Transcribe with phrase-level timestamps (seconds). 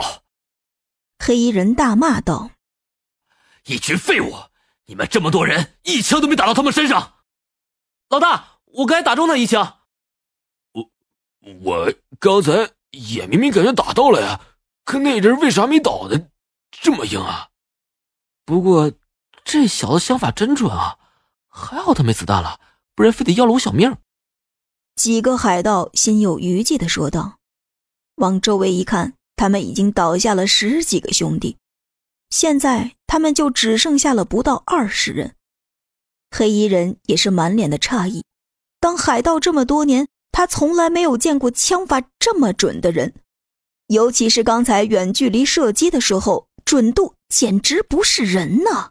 [0.00, 0.22] 好！
[1.18, 2.50] 黑衣人大骂道
[3.64, 4.34] ：“一群废物！
[4.84, 7.14] 你们这么多人，一枪都没打到他们身上！
[8.08, 9.80] 老大，我刚才打中他一枪。
[10.72, 10.90] 我
[11.62, 14.40] 我刚才也明明感觉打到了呀，
[14.84, 16.28] 可那人为啥没倒呢？
[16.70, 17.48] 这么硬啊！
[18.44, 18.92] 不过
[19.44, 20.98] 这小子想法真准啊，
[21.48, 22.60] 还好他没子弹了，
[22.94, 23.96] 不然非得要了我小命。”
[24.94, 27.38] 几个海盗心有余悸的说道
[28.16, 31.58] ：“往周围一看，他们已经倒下了十几个兄弟，
[32.30, 35.36] 现在他们就只剩下了不到二十人。”
[36.30, 38.24] 黑衣人也是满脸的诧异，
[38.80, 43.14] 当海盗这么多年，他从来没有见过枪法这么准的人，
[43.86, 48.90] 尤其是刚才远距离射击的时候，准度简直不是人呐！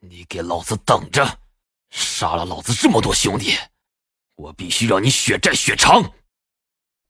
[0.00, 1.38] 你给老子等着，
[1.90, 3.56] 杀了老子这么多兄弟！
[4.36, 6.12] 我必须让你血债血偿！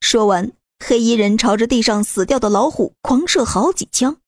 [0.01, 4.20] 说完，黑衣人朝着地上死掉的老虎狂射好几枪。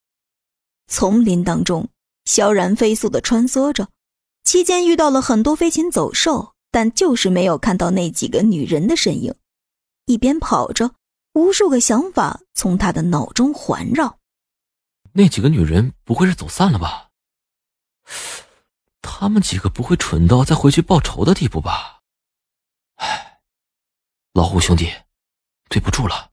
[0.87, 1.89] 丛林当中，
[2.25, 3.89] 萧然飞速的穿梭着，
[4.45, 9.35] 期间遇到了很多飞禽走兽，但就是没有看到那几个女人的身影。
[10.07, 10.95] 一边跑着，
[11.35, 14.19] 无数个想法从他的脑中环绕。
[15.13, 17.11] 那几个女人不会是走散了吧？
[19.01, 22.01] 他们几个不会蠢到再回去报仇的地步吧？
[22.97, 23.41] 唉，
[24.33, 24.93] 老虎兄弟，
[25.69, 26.31] 对不住了。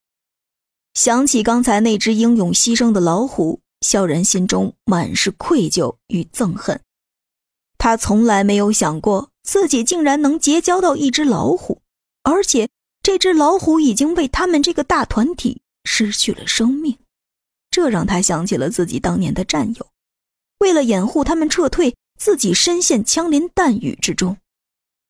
[0.97, 6.81] 想起刚才那只英勇牺牲的老虎，萧然心中满是愧疚与憎恨。
[7.77, 11.83] 他从来没有想过自己竟然能结交到一只老虎，
[12.23, 12.67] 而且
[13.03, 16.97] 这只老虎已经为他们这个大团体失去了生命，
[17.69, 19.87] 这让他想起了自己当年的战友，
[20.57, 24.37] 为了掩护他们撤退，自己深陷枪林弹雨之中，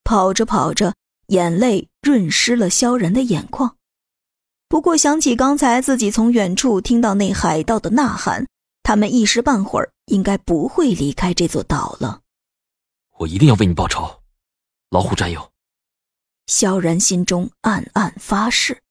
[0.03, 0.93] 跑着跑着。
[1.27, 3.77] 眼泪润湿了萧然的眼眶，
[4.70, 8.46] 不过想起刚才自己从远处听到那海盗的呐喊，
[8.84, 12.22] 他们一时半会儿应该不会离开这座岛了。
[13.18, 14.22] 我一定要为你报仇，
[14.89, 15.52] 老虎战友。
[16.48, 18.82] 萧然心中暗暗发誓。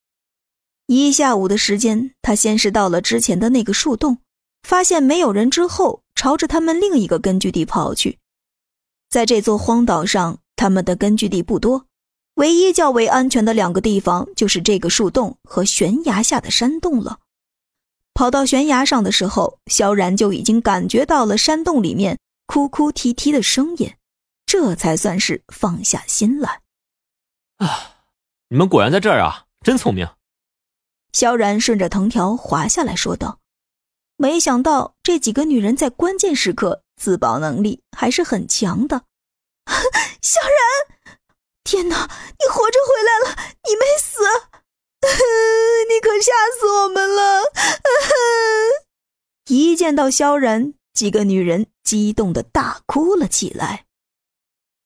[0.86, 4.19] 一下午的时间，他先是到了之前的那个树洞，
[4.62, 8.19] 发现没有人之后，朝着他们另一个根据地跑去。
[9.10, 11.86] 在这座荒岛上，他们的根据地不多。
[12.36, 17.20] 唯一较为安全的两个地方，就是这个树洞和悬崖下的山洞了。
[18.12, 23.94] 跑到悬崖上的时候，萧然就已经感觉到了山洞里面哭哭啼啼的声音，
[24.44, 26.60] 这才算是放下心来。
[27.56, 27.97] 啊，
[28.48, 30.06] 你们果然在这儿啊，真聪明。
[31.12, 33.38] 萧然顺着藤条滑下来说道
[34.18, 39.04] ：“没想到这几个女人在关键时刻自保能力还是很强的。
[40.20, 41.18] ”萧然。
[41.66, 42.09] 天哪！
[42.38, 43.37] 你活着回来了，
[43.69, 44.22] 你没死，
[45.91, 47.43] 你可吓死我们了！
[49.50, 53.85] 一见到萧然，几个女人激动的大哭了起来。